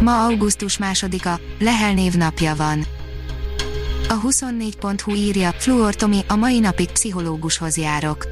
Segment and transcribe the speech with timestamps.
[0.00, 2.84] Ma augusztus másodika, Lehel névnapja van.
[4.08, 8.26] A 24.hu írja, Fluor Tomi, a mai napig pszichológushoz járok.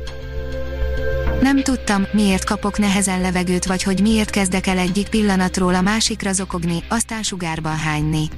[1.42, 6.32] Nem tudtam, miért kapok nehezen levegőt vagy hogy miért kezdek el egyik pillanatról a másikra
[6.32, 8.28] zokogni, aztán sugárban hányni.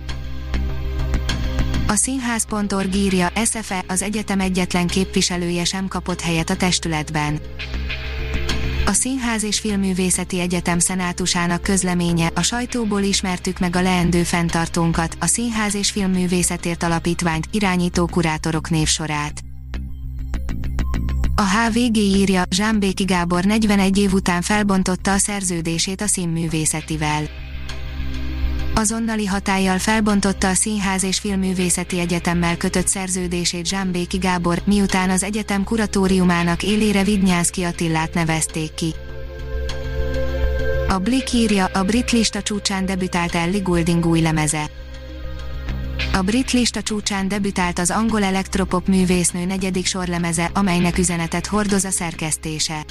[1.86, 7.40] A színház.org írja, SFE, az egyetem egyetlen képviselője sem kapott helyet a testületben.
[8.90, 15.26] A Színház és Filmművészeti Egyetem szenátusának közleménye, a sajtóból ismertük meg a leendő fenntartónkat, a
[15.26, 19.40] Színház és Filmművészetért Alapítványt, irányító kurátorok névsorát.
[21.34, 27.22] A HVG írja, Zsámbéki Gábor 41 év után felbontotta a szerződését a színművészetivel
[28.80, 35.64] azonnali hatállyal felbontotta a Színház és Filmművészeti Egyetemmel kötött szerződését Zsámbéki Gábor, miután az egyetem
[35.64, 38.94] kuratóriumának élére Vidnyánszki Attillát nevezték ki.
[40.88, 44.70] A Blick írja, a brit lista csúcsán debütált Ellie Goulding új lemeze.
[46.12, 51.90] A brit lista csúcsán debütált az angol elektropop művésznő negyedik sorlemeze, amelynek üzenetet hordoz a
[51.90, 52.84] szerkesztése.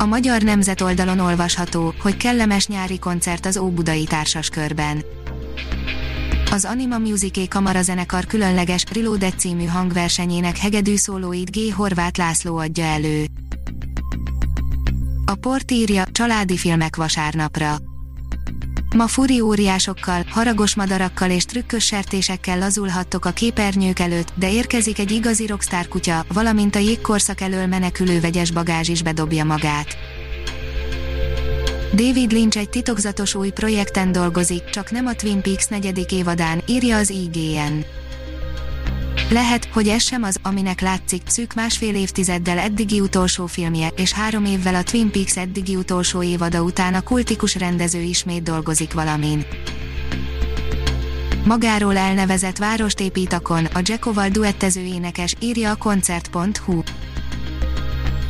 [0.00, 5.04] A Magyar Nemzet oldalon olvasható, hogy kellemes nyári koncert az Óbudai Társaskörben.
[6.50, 11.74] Az Anima Music kamarazenekar különleges Reloaded című hangversenyének hegedű szólóit G.
[11.74, 13.26] Horváth László adja elő.
[15.24, 17.76] A port írja, családi filmek vasárnapra.
[18.96, 25.10] Ma furi óriásokkal, haragos madarakkal és trükkös sertésekkel lazulhattok a képernyők előtt, de érkezik egy
[25.10, 29.96] igazi rockstar kutya, valamint a jégkorszak elől menekülő vegyes bagázs is bedobja magát.
[31.94, 36.96] David Lynch egy titokzatos új projekten dolgozik, csak nem a Twin Peaks negyedik évadán, írja
[36.96, 37.84] az IGN.
[39.30, 44.44] Lehet, hogy ez sem az, aminek látszik, szűk másfél évtizeddel eddigi utolsó filmje, és három
[44.44, 49.46] évvel a Twin Peaks eddigi utolsó évada után a kultikus rendező ismét dolgozik valamin.
[51.44, 56.82] Magáról elnevezett várost épít a Jackoval duettező énekes, írja a koncert.hu.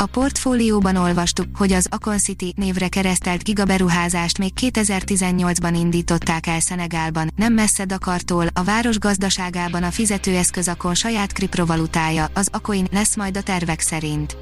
[0.01, 7.31] A portfólióban olvastuk, hogy az Akon City névre keresztelt gigaberuházást még 2018-ban indították el Szenegálban,
[7.37, 13.37] nem messze Dakartól, a város gazdaságában a fizetőeszköz Akon saját kriptovalutája, az Akoin lesz majd
[13.37, 14.37] a tervek szerint.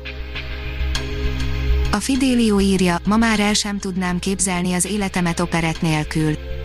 [1.93, 6.56] A Fidelio írja, ma már el sem tudnám képzelni az életemet operett nélkül.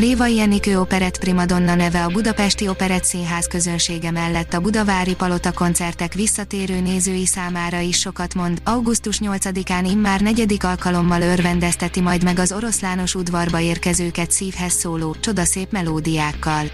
[0.00, 6.14] Lévai Enikő operett primadonna neve a Budapesti Operett Színház közönsége mellett a Budavári Palota koncertek
[6.14, 8.60] visszatérő nézői számára is sokat mond.
[8.64, 15.72] Augusztus 8-án immár negyedik alkalommal örvendezteti majd meg az oroszlános udvarba érkezőket szívhez szóló, csodaszép
[15.72, 16.64] melódiákkal.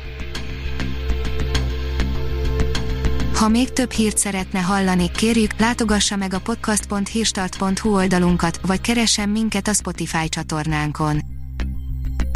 [3.35, 9.69] Ha még több hírt szeretne hallani, kérjük, látogassa meg a podcast.hírstart.hu oldalunkat, vagy keressen minket
[9.69, 11.36] a Spotify csatornánkon